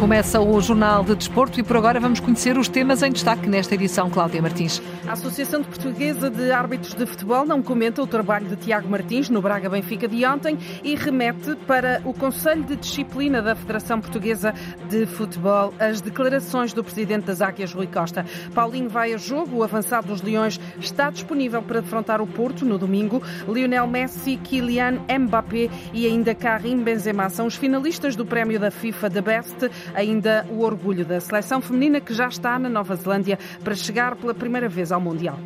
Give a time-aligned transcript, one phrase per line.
[0.00, 3.74] Começa o Jornal de Desporto e por agora vamos conhecer os temas em destaque nesta
[3.74, 4.80] edição, Cláudia Martins.
[5.06, 9.42] A Associação Portuguesa de Árbitros de Futebol não comenta o trabalho de Tiago Martins no
[9.42, 14.54] Braga Benfica de ontem e remete para o Conselho de Disciplina da Federação Portuguesa
[14.88, 18.24] de Futebol as declarações do presidente das Águias, Rui Costa.
[18.54, 22.78] Paulinho vai a jogo, o avançado dos Leões está disponível para defrontar o Porto no
[22.78, 23.22] domingo.
[23.46, 29.10] Lionel Messi, Kylian Mbappé e ainda Karim Benzema são os finalistas do prémio da FIFA
[29.10, 33.74] The Best ainda o orgulho da seleção feminina que já está na Nova Zelândia para
[33.74, 35.38] chegar pela primeira vez ao Mundial.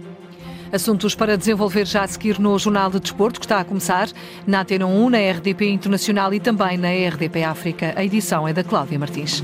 [0.72, 4.08] Assuntos para desenvolver já a seguir no Jornal de Desporto, que está a começar
[4.46, 7.92] na Atena 1, na RDP Internacional e também na RDP África.
[7.96, 9.42] A edição é da Cláudia Martins.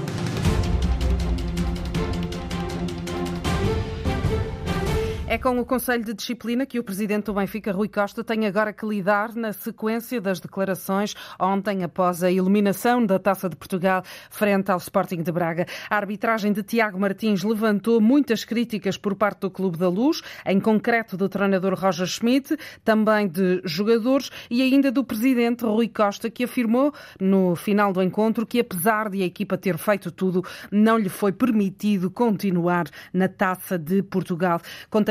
[5.32, 8.72] É com o Conselho de Disciplina que o presidente do Benfica, Rui Costa, tem agora
[8.72, 14.72] que lidar na sequência das declarações ontem após a eliminação da Taça de Portugal frente
[14.72, 15.66] ao Sporting de Braga.
[15.88, 20.58] A arbitragem de Tiago Martins levantou muitas críticas por parte do Clube da Luz, em
[20.58, 26.42] concreto do treinador Roger Schmidt, também de jogadores e ainda do presidente Rui Costa, que
[26.42, 31.08] afirmou no final do encontro que apesar de a equipa ter feito tudo, não lhe
[31.08, 34.60] foi permitido continuar na Taça de Portugal.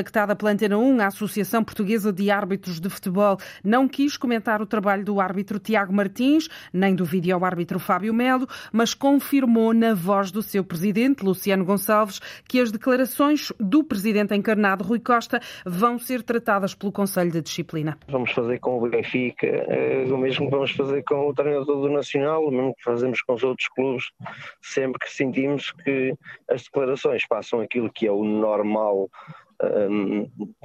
[0.10, 4.66] Contactada pela Antena 1, a Associação Portuguesa de Árbitros de Futebol não quis comentar o
[4.66, 10.42] trabalho do árbitro Tiago Martins, nem do vídeo-árbitro Fábio Melo, mas confirmou na voz do
[10.42, 16.74] seu presidente, Luciano Gonçalves, que as declarações do presidente encarnado, Rui Costa, vão ser tratadas
[16.74, 17.96] pelo Conselho de Disciplina.
[18.08, 21.90] Vamos fazer com o Benfica, eh, o mesmo que vamos fazer com o treinador do
[21.90, 24.10] Nacional, o mesmo que fazemos com os outros clubes,
[24.60, 26.16] sempre que sentimos que
[26.50, 29.08] as declarações passam aquilo que é o normal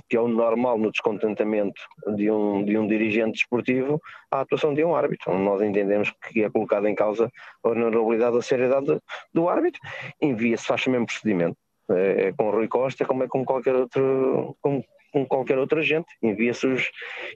[0.08, 1.80] que é o normal no descontentamento
[2.14, 5.36] de um, de um dirigente desportivo, a atuação de um árbitro.
[5.36, 7.30] Nós entendemos que é colocada em causa
[7.62, 9.00] a honorabilidade, a seriedade
[9.32, 9.80] do árbitro,
[10.20, 11.56] envia-se, faz o mesmo procedimento.
[11.90, 14.82] É, com o Rui Costa, como é com qualquer outro, como,
[15.14, 16.66] com qualquer outra gente, envia-se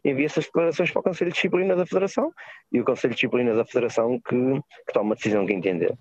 [0.04, 2.32] envia as declarações para o Conselho de Disciplina da Federação
[2.72, 5.96] e o Conselho de Disciplina da Federação que, que toma a decisão que entender.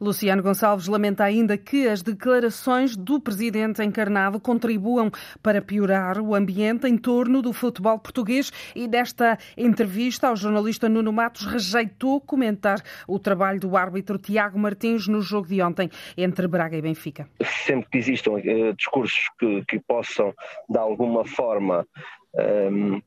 [0.00, 5.10] Luciano Gonçalves lamenta ainda que as declarações do presidente encarnado contribuam
[5.42, 11.12] para piorar o ambiente em torno do futebol português e nesta entrevista ao jornalista Nuno
[11.12, 16.76] Matos rejeitou comentar o trabalho do árbitro Tiago Martins no jogo de ontem entre Braga
[16.76, 17.28] e Benfica.
[17.42, 20.32] Sempre que existam uh, discursos que, que possam,
[20.68, 21.86] de alguma alguma forma
[22.34, 23.00] um,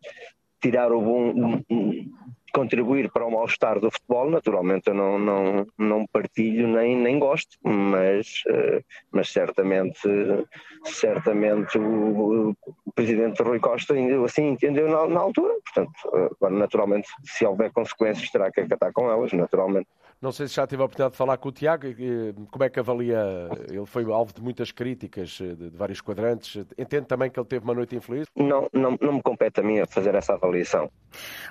[0.62, 1.62] tirar o bom,
[2.51, 7.57] contribuir para o mal-estar do futebol, naturalmente eu não, não, não partilho nem, nem gosto,
[7.63, 9.99] mas, uh, mas certamente,
[10.85, 12.55] certamente o, o,
[12.93, 13.93] presidente Rui Costa
[14.25, 19.09] assim entendeu na, na altura, portanto, uh, naturalmente se houver consequências terá que acatar com
[19.09, 19.87] elas, naturalmente.
[20.21, 21.87] Não sei se já tive a oportunidade de falar com o Tiago.
[22.51, 23.49] Como é que avalia?
[23.69, 26.66] Ele foi alvo de muitas críticas de, de vários quadrantes.
[26.77, 28.27] Entende também que ele teve uma noite infeliz?
[28.35, 30.91] Não, não, não me compete a mim fazer essa avaliação.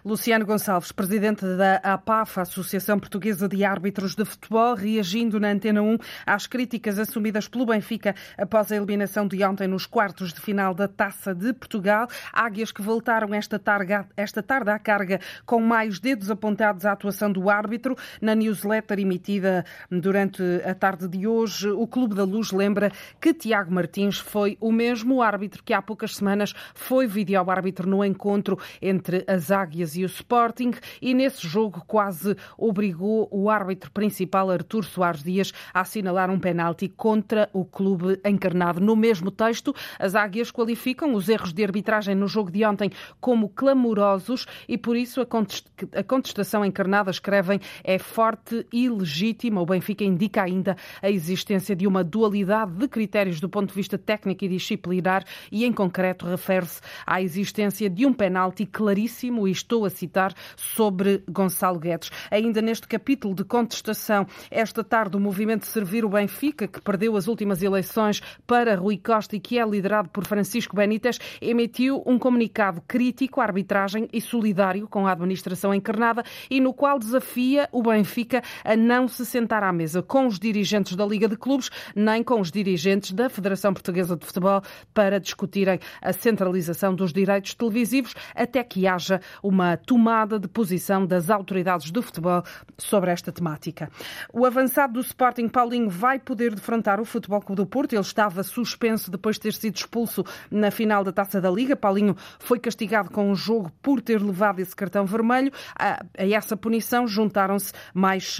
[0.04, 5.96] Luciano Gonçalves, presidente da APAF, Associação Portuguesa de Árbitros de Futebol, reagindo na Antena 1
[6.26, 10.86] às críticas assumidas pelo Benfica após a eliminação de ontem nos quartos de final da
[10.86, 12.06] Taça de Portugal.
[12.32, 17.32] Águias que voltaram esta tarde, esta tarde à carga com mais dedos apontados à atuação
[17.32, 17.96] do árbitro.
[18.20, 22.90] Na News newsletter emitida durante a tarde de hoje, o Clube da Luz lembra
[23.20, 28.58] que Tiago Martins foi o mesmo árbitro que há poucas semanas foi vídeo-árbitro no encontro
[28.82, 34.84] entre as Águias e o Sporting e nesse jogo quase obrigou o árbitro principal, Artur
[34.84, 38.80] Soares Dias, a assinalar um penalti contra o clube encarnado.
[38.80, 42.90] No mesmo texto, as Águias qualificam os erros de arbitragem no jogo de ontem
[43.20, 49.60] como clamorosos e por isso a contestação encarnada, escrevem, é forte parte ilegítima.
[49.60, 53.98] O Benfica indica ainda a existência de uma dualidade de critérios do ponto de vista
[53.98, 59.84] técnico e disciplinar e, em concreto, refere-se à existência de um penalti claríssimo, e estou
[59.84, 60.34] a citar,
[60.74, 62.10] sobre Gonçalo Guedes.
[62.30, 67.28] Ainda neste capítulo de contestação, esta tarde o movimento Servir o Benfica, que perdeu as
[67.28, 72.82] últimas eleições para Rui Costa e que é liderado por Francisco Benítez, emitiu um comunicado
[72.86, 78.42] crítico à arbitragem e solidário com a administração encarnada e no qual desafia o Benfica
[78.64, 82.40] a não se sentar à mesa com os dirigentes da Liga de Clubes, nem com
[82.40, 88.62] os dirigentes da Federação Portuguesa de Futebol para discutirem a centralização dos direitos televisivos até
[88.62, 92.42] que haja uma tomada de posição das autoridades do futebol
[92.76, 93.88] sobre esta temática.
[94.32, 97.92] O avançado do Sporting, Paulinho, vai poder defrontar o Futebol Clube do Porto.
[97.92, 101.76] Ele estava suspenso depois de ter sido expulso na final da Taça da Liga.
[101.76, 105.52] Paulinho foi castigado com um jogo por ter levado esse cartão vermelho.
[105.78, 108.38] A, essa punição juntaram-se mais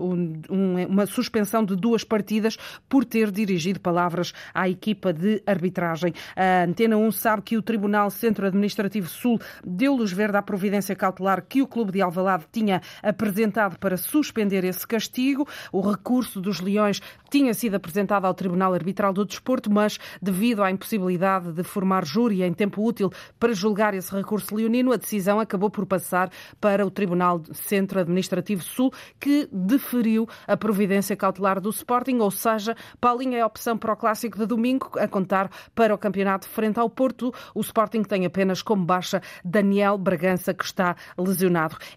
[0.00, 2.56] um, uma suspensão de duas partidas
[2.88, 6.14] por ter dirigido palavras à equipa de arbitragem.
[6.34, 10.96] A Antena 1 sabe que o Tribunal Centro Administrativo Sul deu luz verde à providência
[10.96, 15.46] cautelar que o Clube de Alvalade tinha apresentado para suspender esse castigo.
[15.72, 17.00] O recurso dos Leões
[17.30, 22.42] tinha sido apresentado ao Tribunal Arbitral do Desporto, mas devido à impossibilidade de formar júri
[22.42, 26.90] em tempo útil para julgar esse recurso leonino, a decisão acabou por passar para o
[26.90, 33.40] Tribunal Centro Administrativo Sul, que deferiu a providência cautelar do Sporting, ou seja, Paulinho é
[33.40, 37.32] a opção para o clássico de domingo, a contar para o campeonato frente ao Porto.
[37.54, 41.47] O Sporting tem apenas como baixa Daniel Bragança, que está lesionado.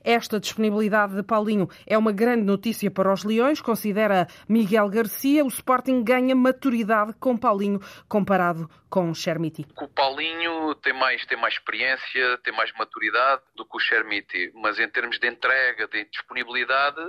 [0.03, 5.43] Esta disponibilidade de Paulinho é uma grande notícia para os Leões, considera Miguel Garcia.
[5.43, 9.65] O Sporting ganha maturidade com Paulinho comparado com Chermiti.
[9.81, 14.79] O Paulinho tem mais, tem mais experiência, tem mais maturidade do que o Chermiti, mas
[14.79, 17.01] em termos de entrega, de disponibilidade,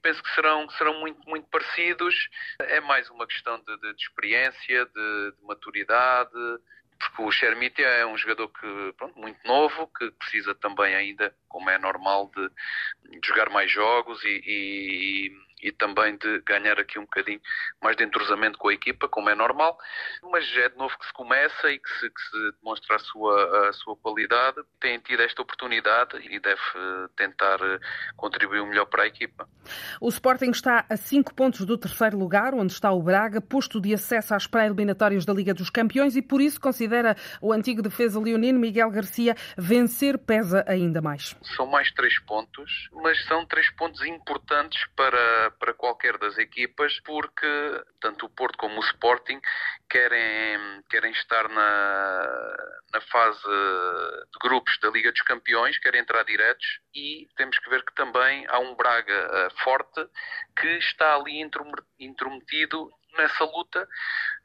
[0.00, 2.14] penso que serão, serão muito, muito parecidos.
[2.60, 6.30] É mais uma questão de, de, de experiência, de, de maturidade
[7.00, 11.70] porque o Chermiti é um jogador que, pronto, muito novo, que precisa também ainda, como
[11.70, 17.02] é normal, de, de jogar mais jogos e, e, e também de ganhar aqui um
[17.02, 17.40] bocadinho
[17.82, 19.78] mais de entrosamento com a equipa, como é normal,
[20.30, 23.68] mas é de novo que se começa e que se, que se demonstra a sua,
[23.68, 26.60] a sua qualidade, tem tido esta oportunidade e deve
[27.16, 27.58] tentar
[28.16, 29.48] contribuir o melhor para a equipa.
[30.00, 33.94] O Sporting está a 5 pontos do terceiro lugar, onde está o Braga, posto de
[33.94, 38.58] acesso às pré-eliminatórias da Liga dos Campeões e por isso considera o antigo defesa leonino
[38.58, 41.36] Miguel Garcia vencer pesa ainda mais.
[41.56, 47.46] São mais três pontos, mas são três pontos importantes para para, qualquer das equipas, porque
[48.00, 49.40] tanto o Porto como o Sporting
[49.88, 52.56] querem, querem estar na,
[52.92, 57.84] na fase de grupos da Liga dos Campeões, querem entrar diretos e temos que ver
[57.84, 60.06] que também há um Braga eh, forte
[60.56, 61.40] que está ali
[61.98, 63.88] intrometido nessa luta.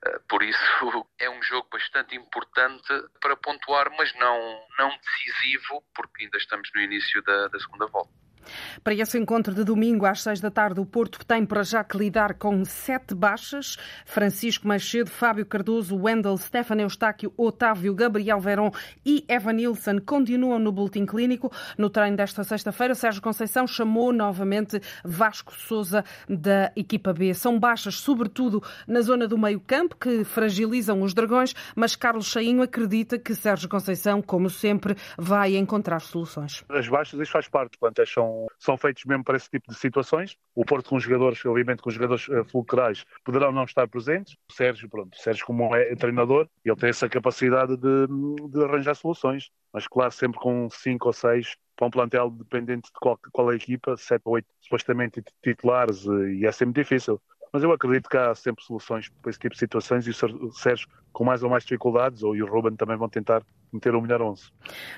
[0.06, 0.60] Eh, por isso
[1.20, 6.82] é um jogo bastante importante para pontuar, mas não, não decisivo, porque ainda estamos no
[6.82, 8.25] início da, da segunda volta.
[8.84, 11.98] Para esse encontro de domingo às seis da tarde, o Porto tem para já que
[11.98, 13.78] lidar com sete baixas.
[14.06, 18.72] Francisco Machedo, Fábio Cardoso, Wendel, Stefano Eustáquio, Otávio, Gabriel Verón
[19.06, 21.52] e Evan Nilsson continuam no boletim clínico.
[21.78, 27.34] No treino desta sexta-feira, Sérgio Conceição chamou novamente Vasco Souza da equipa B.
[27.34, 33.18] São baixas, sobretudo na zona do meio-campo, que fragilizam os dragões, mas Carlos Chainho acredita
[33.18, 36.64] que Sérgio Conceição, como sempre, vai encontrar soluções.
[36.70, 40.38] As baixas, isso faz parte, quanto são são, feitos mesmo para esse tipo de situações.
[40.54, 44.36] O Porto com jogadores, obviamente com jogadores uh, fulcrais, poderão não estar presentes.
[44.50, 48.08] O Sérgio, pronto, o Sérgio como é treinador, ele tem essa capacidade de,
[48.50, 49.50] de arranjar soluções.
[49.72, 53.54] Mas claro, sempre com cinco ou seis para um plantel dependente de qual, qual é
[53.54, 57.22] a equipa, sete ou oito supostamente titulares, eh, e é sempre difícil.
[57.52, 60.88] Mas eu acredito que há sempre soluções para esse tipo de situações e o Sérgio,
[61.16, 63.42] com mais ou mais dificuldades, ou e o Ruben também vão tentar
[63.72, 64.52] meter o melhor 11.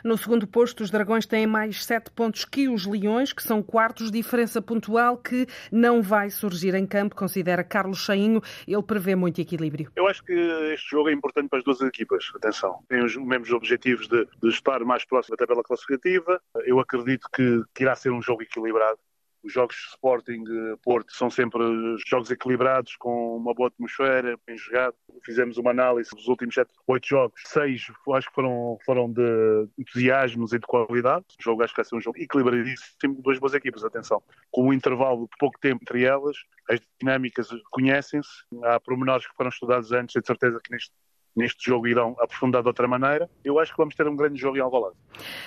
[0.03, 4.11] No segundo posto, os Dragões têm mais sete pontos que os Leões, que são quartos,
[4.11, 8.41] diferença pontual que não vai surgir em campo, considera Carlos Chainho.
[8.67, 9.91] Ele prevê muito equilíbrio.
[9.95, 10.33] Eu acho que
[10.73, 12.31] este jogo é importante para as duas equipas.
[12.35, 16.41] Atenção, têm os mesmos objetivos de, de estar mais próximo da tabela classificativa.
[16.65, 18.97] Eu acredito que, que irá ser um jogo equilibrado
[19.43, 20.43] os jogos Sporting
[20.83, 21.61] Porto são sempre
[22.07, 24.95] jogos equilibrados, com uma boa atmosfera, bem jogado.
[25.23, 30.53] Fizemos uma análise dos últimos 7, 8 jogos, 6 acho que foram, foram de entusiasmos
[30.53, 31.25] e de qualidade.
[31.39, 34.21] O jogo acho que vai ser um jogo equilibradíssimo, duas boas equipas, atenção.
[34.51, 36.37] Com um intervalo de pouco tempo entre elas,
[36.69, 38.29] as dinâmicas conhecem-se,
[38.63, 40.91] há pormenores que foram estudados antes, tenho certeza que neste
[41.37, 43.29] neste jogo irão aprofundar de outra maneira.
[43.45, 44.95] Eu acho que vamos ter um grande jogo em Alvalade.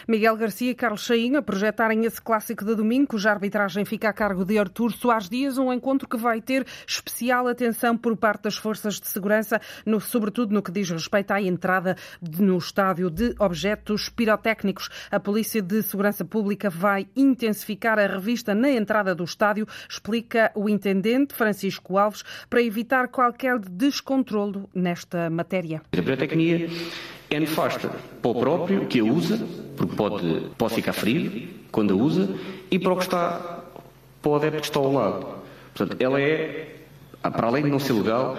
[0.06, 4.12] Miguel Garcia e Carlos Chainho a projetarem esse clássico de domingo, cuja arbitragem fica a
[4.12, 8.56] cargo de Artur Soares Dias, um encontro que vai ter especial atenção por parte das
[8.56, 13.35] forças de segurança, no, sobretudo no que diz respeito à entrada de, no estádio de
[13.38, 14.88] objetos pirotécnicos.
[15.11, 20.68] A Polícia de Segurança Pública vai intensificar a revista na entrada do estádio, explica o
[20.68, 25.79] intendente Francisco Alves, para evitar qualquer descontrolo nesta matéria.
[25.92, 26.68] A pirotecnia
[27.30, 29.38] é nefasta para o próprio que a usa,
[29.76, 32.28] porque pode, pode ficar ferido quando a usa,
[32.70, 33.64] e para o que está,
[34.20, 35.26] para o adepto que está ao lado.
[35.75, 36.76] Portanto, ela é,
[37.22, 38.37] para além de não ser legal,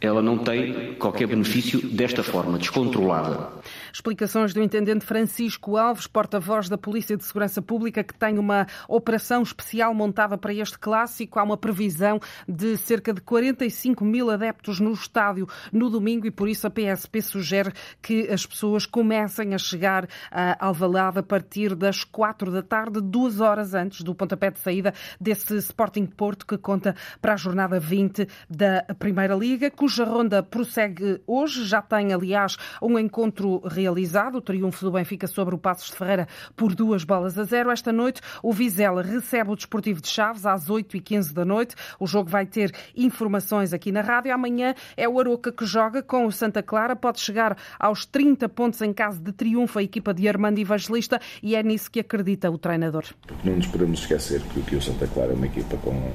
[0.00, 3.48] ela não tem qualquer benefício desta forma, descontrolada.
[3.92, 9.42] Explicações do intendente Francisco Alves, porta-voz da Polícia de Segurança Pública, que tem uma operação
[9.42, 11.38] especial montada para este clássico.
[11.38, 16.48] Há uma previsão de cerca de 45 mil adeptos no estádio no domingo e por
[16.48, 22.04] isso a PSP sugere que as pessoas comecem a chegar a Alvalade a partir das
[22.04, 26.94] quatro da tarde, duas horas antes do pontapé de saída desse Sporting Porto que conta
[27.20, 31.64] para a jornada 20 da Primeira Liga, cuja ronda prossegue hoje.
[31.64, 36.74] Já tem, aliás, um encontro o triunfo do Benfica sobre o Passos de Ferreira por
[36.74, 37.70] duas bolas a zero.
[37.70, 41.74] Esta noite, o Vizela recebe o Desportivo de Chaves às 8h15 da noite.
[41.98, 44.32] O jogo vai ter informações aqui na rádio.
[44.32, 46.96] Amanhã é o Aroca que joga com o Santa Clara.
[46.96, 51.54] Pode chegar aos 30 pontos em caso de triunfo a equipa de Armando Evangelista e
[51.54, 53.04] é nisso que acredita o treinador.
[53.44, 56.12] Não nos podemos esquecer que o Santa Clara é uma equipa com,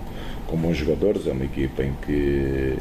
[0.47, 2.77] com bons jogadores, é uma equipa em que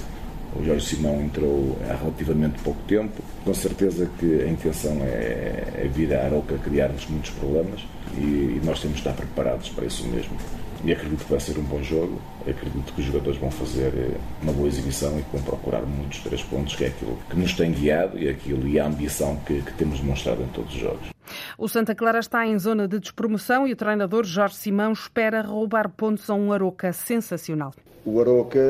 [0.57, 3.23] o Jorge Simão entrou há relativamente pouco tempo.
[3.45, 7.81] Com certeza que a intenção é, é vir a Aroca criar-nos muitos problemas
[8.17, 10.37] e, e nós temos de estar preparados para isso mesmo
[10.85, 12.21] e acredito que vai ser um bom jogo.
[12.43, 16.21] Acredito que os jogadores vão fazer eh, uma boa exibição e que vão procurar muitos
[16.21, 19.63] três pontos, que é aquilo que nos tem guiado e aquilo e a ambição que,
[19.63, 21.09] que temos demonstrado em todos os jogos.
[21.57, 25.89] O Santa Clara está em zona de despromoção e o treinador Jorge Simão espera roubar
[25.89, 27.73] pontos a um Aroca sensacional.
[28.05, 28.61] O Aroca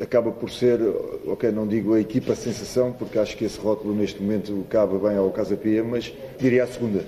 [0.00, 0.80] acaba por ser,
[1.26, 5.16] ok, não digo a equipa sensação, porque acho que esse rótulo neste momento cabe bem
[5.16, 7.04] ao Casa Pia, mas diria a segunda,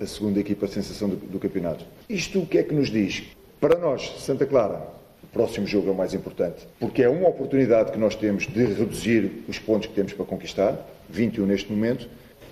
[0.00, 1.84] a segunda equipa sensação do, do campeonato.
[2.08, 3.24] Isto o que é que nos diz?
[3.60, 4.86] Para nós, Santa Clara,
[5.22, 8.64] o próximo jogo é o mais importante, porque é uma oportunidade que nós temos de
[8.64, 12.08] reduzir os pontos que temos para conquistar, 21 neste momento,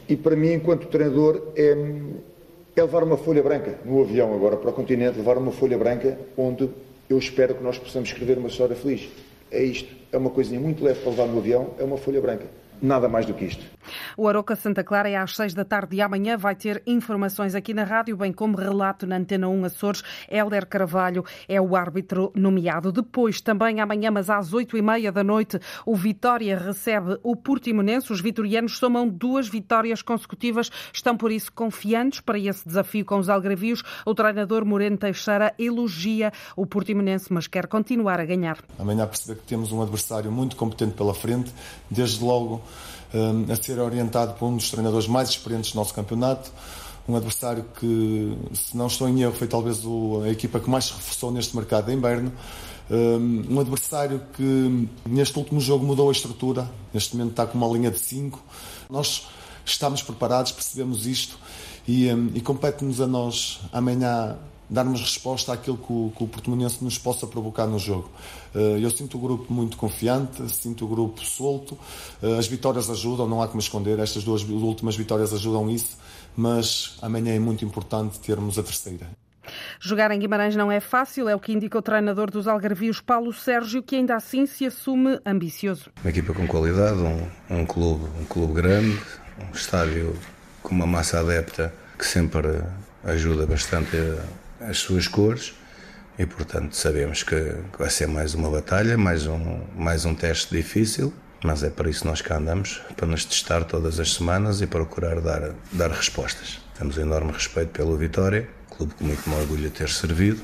[0.09, 1.77] e para mim, enquanto treinador, é,
[2.75, 6.19] é levar uma folha branca no avião agora para o continente, levar uma folha branca
[6.37, 6.69] onde
[7.09, 9.09] eu espero que nós possamos escrever uma história feliz.
[9.53, 12.47] É isto, é uma coisinha muito leve para levar no avião, é uma folha branca.
[12.83, 13.65] Nada mais do que isto.
[14.17, 16.37] O Aroca Santa Clara é às seis da tarde de amanhã.
[16.37, 20.03] Vai ter informações aqui na rádio, bem como relato na Antena 1 Açores.
[20.29, 22.91] Hélder Carvalho é o árbitro nomeado.
[22.91, 28.13] Depois, também amanhã, mas às oito e meia da noite, o Vitória recebe o Portimonense.
[28.13, 30.69] Os vitorianos somam duas vitórias consecutivas.
[30.93, 33.83] Estão, por isso, confiantes para esse desafio com os algravios.
[34.05, 38.59] O treinador Moreno Teixeira elogia o Portimonense, mas quer continuar a ganhar.
[38.77, 41.53] Amanhã perceber que temos um adversário muito competente pela frente.
[41.89, 42.63] Desde logo
[43.51, 46.51] a ser orientado por um dos treinadores mais experientes do nosso campeonato.
[47.09, 49.81] Um adversário que, se não estou em erro, foi talvez
[50.25, 52.33] a equipa que mais se reforçou neste mercado de inverno.
[52.91, 57.91] Um adversário que neste último jogo mudou a estrutura, neste momento está com uma linha
[57.91, 58.39] de 5.
[58.89, 59.27] Nós
[59.65, 61.39] estamos preparados, percebemos isto
[61.87, 64.37] e, e compete-nos a nós amanhã
[64.73, 68.11] darmos resposta àquilo que o, que o Portimonense nos possa provocar no jogo.
[68.55, 71.79] Eh, eu sinto o grupo muito confiante, sinto o grupo solto,
[72.23, 75.99] eh, as vitórias ajudam, não há como esconder, estas duas últimas vitórias ajudam isso,
[76.35, 79.07] mas amanhã é muito importante termos a terceira.
[79.79, 83.33] Jogar em Guimarães não é fácil, é o que indica o treinador dos Algarvios, Paulo
[83.33, 85.91] Sérgio, que ainda assim se assume ambicioso.
[86.03, 88.99] Uma equipa com qualidade, um, um clube, um clube grande,
[89.39, 90.17] um estádio
[90.63, 92.63] com uma massa adepta que sempre
[93.05, 93.97] ajuda bastante
[94.69, 95.55] as suas cores
[96.19, 101.13] e portanto sabemos que vai ser mais uma batalha, mais um, mais um teste difícil,
[101.43, 105.21] mas é para isso nós cá andamos, para nos testar todas as semanas e procurar
[105.21, 106.61] dar, dar respostas.
[106.79, 110.41] Temos um enorme respeito pelo Vitória, clube com muito me orgulho de ter servido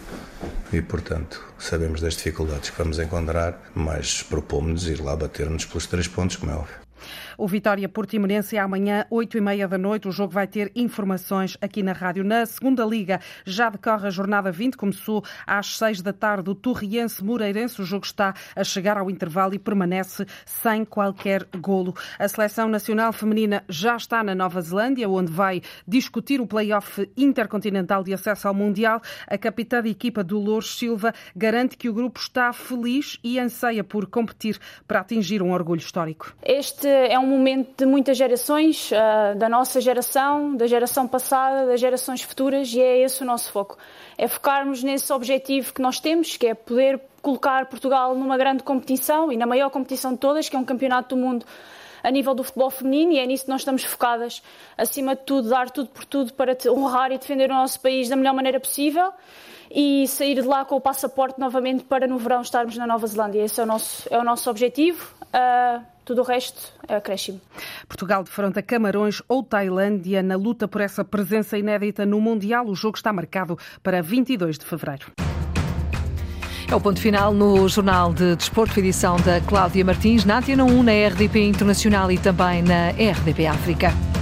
[0.72, 6.08] e portanto sabemos das dificuldades que vamos encontrar, mas propomos-nos ir lá bater-nos pelos três
[6.08, 6.87] pontos, como é óbvio.
[7.36, 10.08] O Vitória Portimonense é amanhã, 8 e meia da noite.
[10.08, 12.24] O jogo vai ter informações aqui na rádio.
[12.24, 14.76] Na segunda Liga já decorre a jornada 20.
[14.76, 16.50] Começou às 6 da tarde.
[16.50, 17.80] O Torriense Moreirense.
[17.80, 21.94] O jogo está a chegar ao intervalo e permanece sem qualquer golo.
[22.18, 28.02] A seleção nacional feminina já está na Nova Zelândia, onde vai discutir o play-off intercontinental
[28.02, 29.00] de acesso ao Mundial.
[29.26, 33.84] A capitã de equipa do Louros Silva garante que o grupo está feliz e anseia
[33.84, 36.34] por competir para atingir um orgulho histórico.
[36.42, 41.80] Este é um momento de muitas gerações, uh, da nossa geração, da geração passada, das
[41.80, 43.76] gerações futuras, e é esse o nosso foco.
[44.16, 49.30] É focarmos nesse objetivo que nós temos, que é poder colocar Portugal numa grande competição
[49.30, 51.44] e na maior competição de todas, que é um campeonato do mundo
[52.02, 54.42] a nível do futebol feminino, e é nisso que nós estamos focadas.
[54.76, 58.16] Acima de tudo, dar tudo por tudo para honrar e defender o nosso país da
[58.16, 59.12] melhor maneira possível
[59.70, 63.42] e sair de lá com o passaporte novamente para no verão estarmos na Nova Zelândia.
[63.42, 65.14] Esse é o nosso, é o nosso objetivo.
[65.24, 67.38] Uh, tudo o resto é acréscimo.
[67.86, 72.66] Portugal defronta Camarões ou Tailândia na luta por essa presença inédita no Mundial.
[72.66, 75.12] O jogo está marcado para 22 de fevereiro.
[76.66, 80.82] É o ponto final no Jornal de Desporto, edição da Cláudia Martins, na Antena 1,
[80.82, 84.17] na RDP Internacional e também na RDP África.